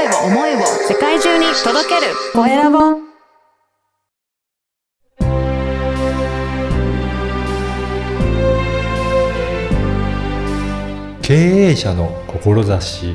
[0.00, 2.78] 声を思いを世界中に届けるコエラボ
[11.20, 13.14] 経営者の志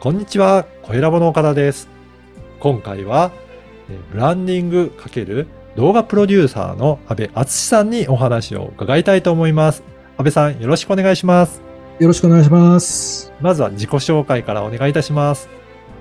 [0.00, 1.88] こんにちは、コエラボの岡田です。
[2.58, 3.30] 今回は、
[3.88, 5.46] えーブランディング×
[5.76, 9.84] 動画プロデューサーの安部敦さんにお話を伺いたいと思います。
[10.16, 11.67] 安部さん、よろしくお願いします。
[11.98, 13.32] よろしくお願いします。
[13.40, 15.48] まずは自己紹介からお願いいたします。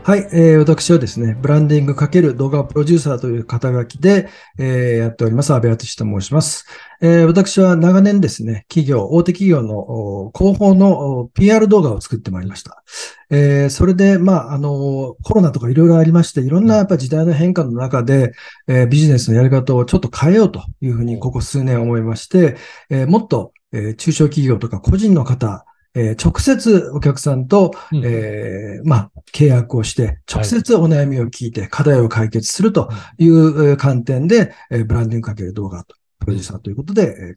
[0.04, 6.68] はい、えー私はですね、ブランディング×動画プロデューサーという肩書きで、えーやっております、安部敦と申します。
[7.02, 12.84] えー私は長年ですね、企業、大手企業のお広報のお PR 動画を作ってまいりました。
[13.32, 18.34] えーそれで、まあ、あの、コロナとかいろいろありまして、いろんなやっぱ時代の変化の中で、
[18.68, 22.56] えービジネスのやり方をちょっと変えようというふうに、ここ数年思いまして、
[22.92, 25.66] えーもっと、えー中小企業とか個人の方、
[25.98, 37.34] えー直接お客さんと、うんえーまあ、契約をして、直接お悩みを聞いて、課題を解決するというえー観点で、えーブランディングかける動画と、プロデューサーということで、え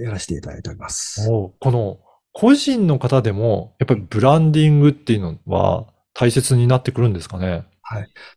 [0.00, 1.30] ーやらせていただいております。
[1.30, 1.98] おこの
[2.32, 7.64] 個人の方でも、やっぱりブランディングっていうのは大切になってくるんですかね？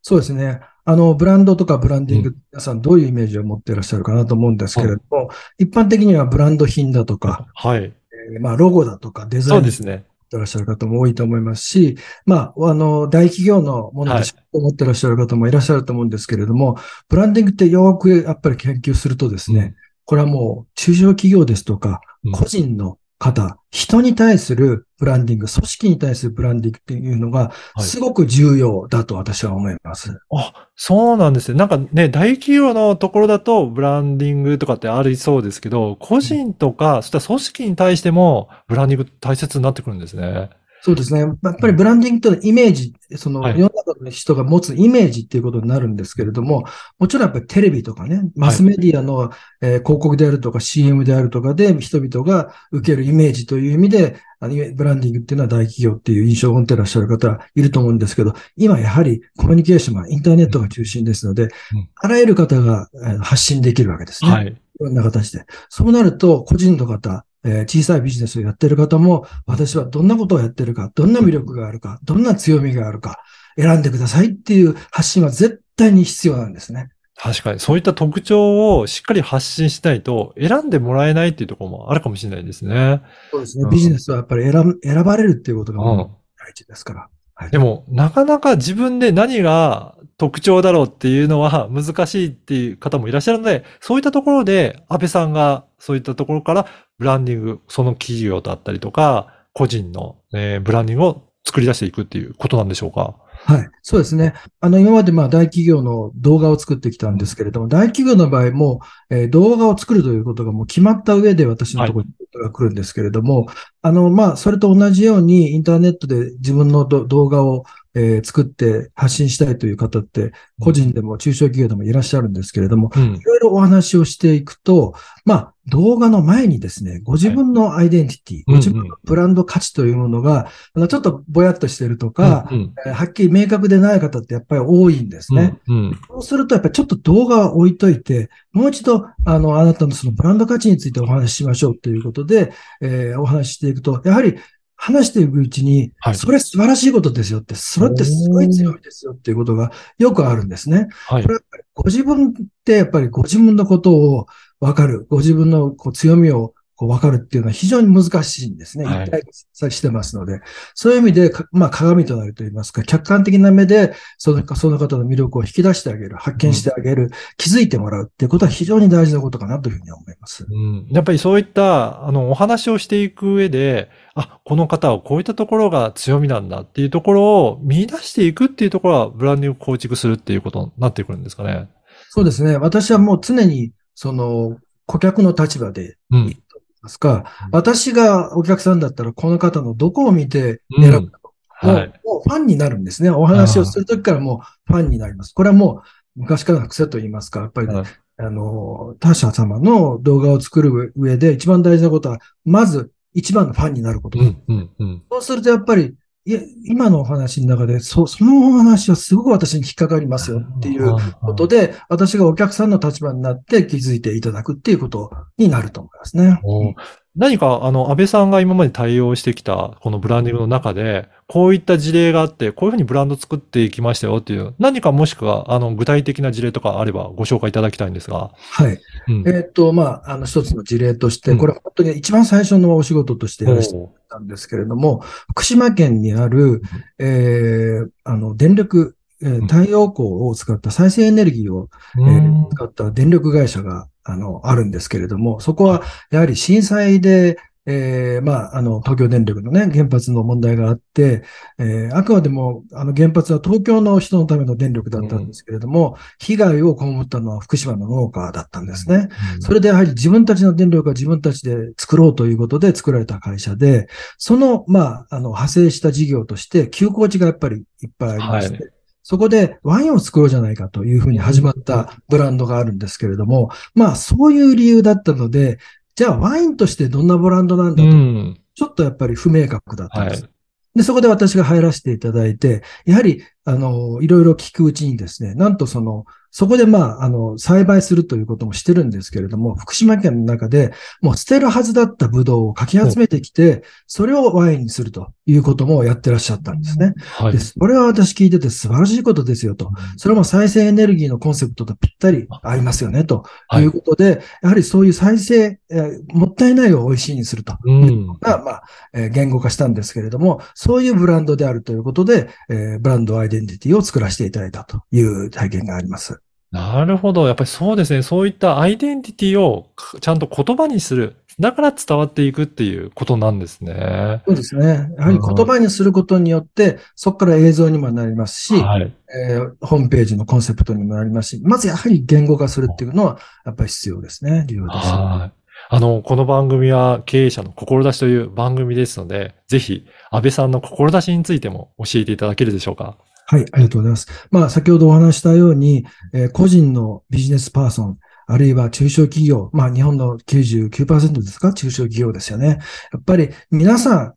[0.01, 0.61] そうですね。
[0.85, 7.93] あの、ブランドとかブランディング、皆さんどういうイメージを持っていらっしゃるかなと思うんですけれども、一般的にはブランド品だとか、はい。
[8.29, 9.91] えーまあ、ロゴだとかデザインそうですね。
[9.93, 16.77] 持ってらっしゃる方も多いと思いますし、まあ、あの、大企業のもので仕事を持ってらっしゃる方もいらっしゃると思うんですけれども、
[17.09, 30.19] ブランディングってよくやっぱり研究するとですね、これはもう中小企業ですとかうん、個人の方、人に対するブランディング、組織に対するブランディングっていうのが、はいすごく重要だと私は思います。
[30.35, 31.57] あ、そうなんですね。
[31.57, 40.49] なんかね、大企業のところだとブランディングとかってありそうですけど、個人とか、そういった組織に対してもブランディング大切になってくるんですね。
[40.83, 41.19] そうですね。
[41.19, 46.63] やっぱりブランディングというのはイメージ、そのはい世の中の人が持つイメージっていうことになるんですけれども、
[46.97, 49.31] もちろんやっぱりテレビとかね、マスメディアの、
[49.61, 61.49] えー広告であるとか CM であるとかで人々が受けるイメージという意味で、あのブランディングっていうのは大企業っていう印象を持っていらっしゃる方いると思うんですけど、今やはりコミュニケーションはインターネットが中心ですので、
[61.95, 64.31] あらゆる方がえー発信できるわけですね。
[64.31, 64.47] はい。
[64.47, 65.45] いろんな形で。
[65.69, 73.19] そうなると、個人の方、えー小さいビジネスをやってる方も、私はどんなことをやってるか、どんな魅力があるか、どんな強みがあるか、
[73.57, 76.89] 選んでくださいっていう発信は絶対に必要なんですね。
[77.15, 83.01] 確かに、そういった特徴をしっかり発信しないと、選んでもらえないっていうところもあるかもしれないですね。
[83.29, 83.63] そうですね。
[83.65, 85.97] うんビジネスはやっぱり選選ばれるっていうことがうん。
[86.37, 87.09] 大事ですから。
[87.41, 87.51] はい。
[87.51, 96.67] でも、なかなか自分で何が特徴だろうっていうのは難しいっていう方もいらっしゃるので、そういったところで、安倍さんがそういったところから
[96.99, 103.15] ブランディング、その企業だったりとか、個人の、えーブランディングを作り出していくっていうことなんでしょうか？
[103.43, 103.69] はい。
[103.81, 104.33] そうですね。
[104.59, 113.47] あの、今までまあ大企業の動画を作ってきたんですけれども、大企業の場合も、えー動画を作るということがもう決まった上で私のところにが来るんですけれども、
[113.81, 120.31] あの、まあ、それと同じようにインターネットで自分のど動画を、えー作って発信したいという方って、
[120.61, 123.21] 個人でも中小企業でもいらっしゃるんですけれども、うんい。
[123.21, 124.93] ろいろお話をしていくと、
[125.25, 130.47] まあ、動画の前にですね、ご自分のアイデンティティ、うんご自分のブランド価値というものが、
[130.89, 132.49] ちょっとぼやっとしてるとか、
[132.93, 135.59] はっきり明確でない方ってやっぱり多いんですね。
[135.67, 135.77] うん。
[135.77, 135.99] うん。
[136.07, 142.51] そうすると、やっぱりちょっと動画を置いといて、もう一度、あの、あなたのそのブランド価値についてお話ししましょうということで、
[142.81, 144.37] えーお話ししていくと、やはり
[144.83, 150.87] 話していくうちにはい、それ素晴らしいことですよって、それってすごい強いですよっていうことがよくあるんですね。
[151.05, 151.35] はいこれ。
[151.35, 151.41] は
[151.75, 152.31] ご自分っ
[152.65, 154.25] てやっぱりご自分のことを
[154.59, 158.85] 分かる、ご自分のこう強みをこう分かるっていうのは非常に難しいんですね。
[158.85, 159.21] はい一体
[159.59, 160.41] 化してますので。
[160.73, 170.47] そういう意味で、かまあ鏡となると言いますか、客観的な目でそのその方の魅力を引き出してあげる、発見してあげる、気づいてもらうっていうことは非常に大事なことかなというふうに思います。
[170.49, 181.69] うん、やっぱりそういった、あの、お話をしていく上で、あ、この方はこういったところが強みなんだっていうところを見出していくっていうところは、ブランディング構築するっていうことになってくるんですかね。
[182.09, 182.57] そうですね。
[182.57, 184.57] 私はもう常に、その、
[184.87, 186.41] 顧客の立場でうん。
[186.81, 191.19] ますか、うん私がお客さんだったら、この方のどこを見てうん選ぶか
[191.63, 191.93] もうはい。
[192.03, 193.09] もうファンになるんですね。
[193.11, 195.33] お話をするときからもうファンになります。
[195.33, 195.83] これはも
[196.15, 197.85] う昔からの癖と言いますか、やっぱりね、はい
[198.17, 204.19] あの、他者様の動画を作る上で一番大事なことは、まず一番のファンになること。
[204.19, 205.03] うん、うん、うん。
[205.11, 216.39] そうするとやっぱり、いや、今のお話の中で、そ、そのお話はすごく私に引っかかりますよっていうことで、私がお客さんの立場になって気づいていただくっていうことになると思いますね。
[216.43, 216.75] お
[217.15, 228.31] 何か、あの、安倍さんが今まで対応してきた、このブランディングの中で、こういった事例があって、こういうふうにブランド作っていきましたよっていう、何かもしくは、あの、具体的な事例とかあればご紹介いただきたいんですが。
[228.37, 228.79] はい。
[229.07, 229.23] うん。
[229.27, 231.37] えーっと、まあ、あの、一つの事例として、うん。
[231.37, 233.77] これ本当に一番最初のお仕事としてやらせて
[234.09, 234.99] たんですけれども、
[235.29, 236.61] 福島県にある、
[236.99, 241.69] えーあの、電力、えーうん太陽光を使った再生エネルギーを、う
[241.99, 251.23] えーん使った電力会社が、あの、あるんですけれども、そこはやはり震災で、えーまあ、あの、東京電力のね、原発の問題があって、
[251.59, 255.27] えーあくまでも、あの、原発は東京の人のための電力だったん。
[255.27, 259.09] ですけれども、被害を被ったのは福島の農家だったんですね。
[259.39, 263.87] それでやはり自分たちの電力は自分たちで作ろうということで作られた会社で、
[264.17, 268.69] その、まあ、あの、派生した事業として、休耕地がやっぱりいっぱいありまして、は
[269.03, 275.57] そこでワインを作ろうじゃないかというふうに始まったブランドがあるんですけれども、まあ、そういう理由だったので、
[275.95, 278.39] じゃあワインとしてどんなブランドなんだうと、ん。
[278.55, 280.23] ちょっとやっぱり不明確だったんです。
[280.23, 280.31] はい。
[280.75, 290.71] で、そこで私が入らせていただいて、やはり、あの、いろいろ聞くうちにですね、なんとその、そこでまあ、あの、栽培するということもしてるんですけれども、福島県の中で
[291.01, 296.93] もう捨てるはずだったブドウをかき集めてきて、それをワインにするということもやってらっしゃったんですね。
[296.97, 297.39] はいで。
[297.39, 297.53] す。
[297.59, 299.71] これは私聞いてて素晴らしいことですよと。
[299.97, 308.07] それも再生エネルギーのコンセプトとぴったり合いますよね、とはいいうことで、やはりそういう再生、えーもったいないを美味しいにするとうん。
[308.19, 316.19] が、まあ、えー言語化したんですけれども、そういうブランドであるということで、えーブランドアイデンティティを作らせていただいたという体験があります。
[316.51, 317.27] なるほど。
[317.27, 318.01] やっぱりそうですね。
[318.01, 321.15] そういったアイデンティティをかちゃんと言葉にする。
[321.39, 324.21] だから伝わっていくっていうことなんですね。
[324.27, 324.89] そうですね。
[324.97, 328.93] やはり言葉にすることによって、そこから映像にもなりますし、はい。
[329.15, 334.45] えーホームページのコンセプトにもなりますし、まずやはり言語化するっていうのは、やっぱり必要ですね。
[334.49, 334.87] 重要です。
[334.89, 335.55] はい。
[335.69, 342.97] あの、この番組は経営者の志という番組ですので、ぜひ、安倍さんの志についても教えていただけるでしょうか？
[343.27, 344.07] はい、ありがとうございます。
[344.29, 347.97] まあ、先ほどお話したように、えー個人のビジネスパーソン、
[348.27, 351.53] あるいは中小企業、まあ、日本の99%ですか？
[351.53, 352.59] 中小企業ですよね。
[352.91, 354.13] やっぱり皆さん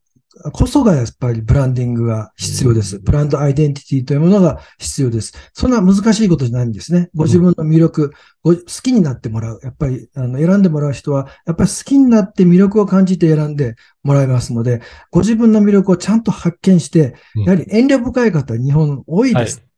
[0.52, 2.98] こそがやっぱりブランディングが必要です。
[2.98, 5.32] ブランドアイデンティティというものが必要です。
[5.52, 7.10] そんな難しいことじゃないんですね。
[7.14, 9.60] ご自分の魅力、ご好きになってもらう。
[9.62, 17.14] やっぱりあの選んでもらう人は、やっぱり好きになって魅力を感じて選んでもらいますので、ご自分の魅力をちゃんと発見して、
[17.46, 19.58] やはり遠慮深い方、日本多いです。
[19.58, 19.73] はい。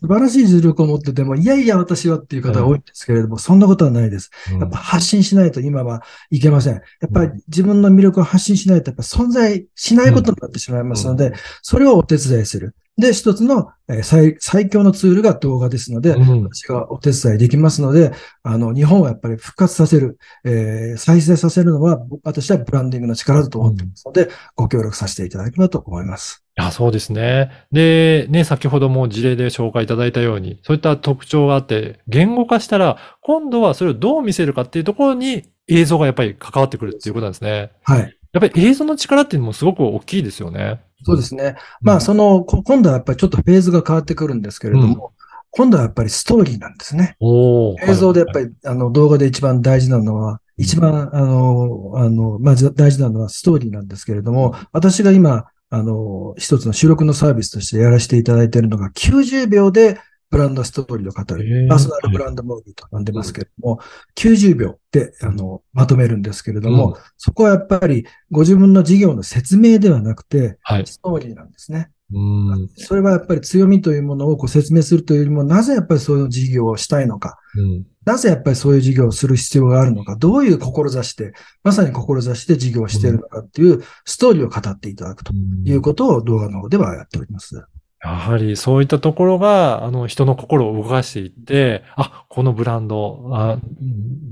[0.00, 4.30] 素晴らしい実力を持ってても、いやいや私はっていう方が多いんですけれども、そんなことはないです。
[4.58, 6.74] やっぱ発信しないと今はいけません。
[6.74, 11.32] やっぱり自分の魅力を発信しないと、やっぱ存在しないことになってしまいますので、
[11.62, 12.74] それをお手伝いする。
[12.98, 18.12] で、一つのえー最最強のツールが動画ですので、うん私がお手伝いできますので、
[18.42, 26.41] あの、日本をやっぱり復活させる、えー再生させるのは、私はブランディングの力だと思っていますので、ご協力させていただければと思います。
[26.56, 27.50] あ、そうですね。
[27.72, 37.72] で、ね、先ほども事例で紹介いただいたように、そういった特徴があって、言語化したら、今度はそれをどう見せるかっていうところに映像がやっぱり関わってくるっていうことなんですね。
[37.84, 38.00] はい。
[38.00, 38.10] やっ
[38.40, 40.80] ぱり映像の力っていうのもすごく大きいですよね。
[41.04, 41.56] そうですね。
[41.80, 45.12] まあ、その、こ今度はやっぱりちょっとフェーズが変わってくるんですけれども、
[45.50, 47.16] 今度はやっぱりストーリーなんですね。
[47.20, 48.46] おー映像でやっぱり。
[48.46, 59.98] り、あの、動画で一番大事なのは、一番、あの、あの、まあ、じ大事なのはストーリーなんですけれども、私が今、あの、一つの収録のサービスとしてやらせていただいているのが、90秒で
[60.28, 63.80] ブランドストーリーを語へる、ーパーソナルブランドムービーと呼んでますけれども、
[64.14, 70.86] 90秒で、あの、まとめるんですけれども、うんそこはやっぱり、ご自分の事業の説明ではなくて、はい。
[70.86, 71.90] ストーリーなんですね。
[72.14, 72.68] うん。
[72.76, 77.86] それはやっぱり強みというものをこう説明するというよりも、なぜやっぱりそういう事業をしたいのか、うん。
[78.04, 85.32] なぜやっぱりそういう事業をする必要があるのか、どういう志で、まさに志で事業をしているのかっていうストーリーを語っていただくと
[85.64, 87.62] いうことを動画の方ではやっております。
[88.02, 93.58] やはりそういったところが、あの、人の心を動かしていって、あ、このブランド、あ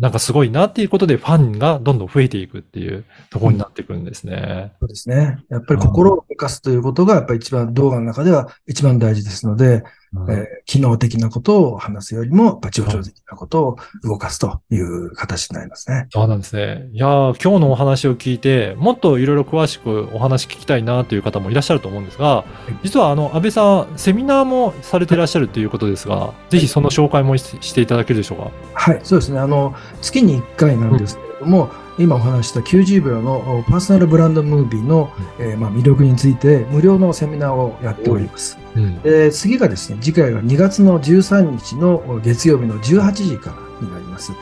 [0.01, 4.73] なんかすごいなっていうことでファンがどんどん増えていくっていうところになってくるんですね。
[4.81, 5.39] そうですね。
[5.51, 9.85] やっぱり心を動かすということが、やっぱり一番動画の中では一番大事ですので、
[10.15, 16.07] えー機能的なことを話すよりも、やっぱ情緒的なことを動かすという形になりますね。
[16.11, 16.89] そうなんですね。
[16.93, 22.45] いやー今日のお話を聞いて、もっといろいろ詳しくお話聞きたいなという方もいらっしゃると思うんですが、
[22.85, 28.51] 実はあの、安倍さん、セミナーもされていらっしゃるということですが、ぜひその紹介もししていただけるでしょうか？
[28.75, 29.41] はい、そうですね。
[29.41, 38.59] あの、月に1回なんですけれども、今お話しした90秒のパーソナルブランドムービーの、えーまあ、魅力について無料のセミナーをやっております。
[38.75, 39.03] うん。
[39.03, 44.33] で次がですね、次回が2月の13日の月曜日の18時からになります。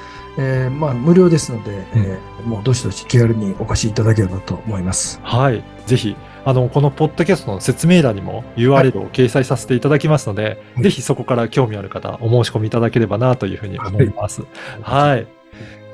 [0.40, 5.20] えーまあ、無料ですので、えーもうどしどし気軽にお越しいただければと思います。
[5.22, 5.62] はい。
[5.86, 14.42] ぜひ、あの、このポッドキャストの説明欄にも URL を掲載させていただきますので、はいぜひそこから興味ある方、お申し込みいただければなというふうに思います。
[14.80, 15.26] はい。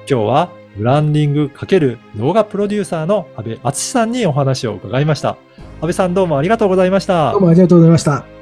[0.09, 5.37] 今日は、ブランディング×動画プロデューサーの安部敦さんにお話を伺いました。
[5.81, 7.41] 安部さんどうもありがとうございましたどう。
[7.43, 8.34] もありがとうございました。